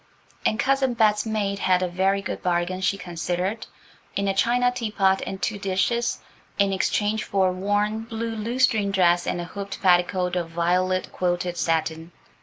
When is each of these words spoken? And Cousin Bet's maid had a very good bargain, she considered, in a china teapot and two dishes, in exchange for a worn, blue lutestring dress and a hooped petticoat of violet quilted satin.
And 0.47 0.59
Cousin 0.59 0.95
Bet's 0.95 1.27
maid 1.27 1.59
had 1.59 1.83
a 1.83 1.87
very 1.87 2.23
good 2.23 2.41
bargain, 2.41 2.81
she 2.81 2.97
considered, 2.97 3.67
in 4.15 4.27
a 4.27 4.33
china 4.33 4.71
teapot 4.71 5.21
and 5.27 5.39
two 5.39 5.59
dishes, 5.59 6.17
in 6.57 6.73
exchange 6.73 7.23
for 7.23 7.49
a 7.49 7.53
worn, 7.53 8.05
blue 8.05 8.35
lutestring 8.35 8.89
dress 8.89 9.27
and 9.27 9.39
a 9.39 9.43
hooped 9.45 9.79
petticoat 9.79 10.35
of 10.35 10.49
violet 10.49 11.11
quilted 11.11 11.55
satin. 11.55 12.13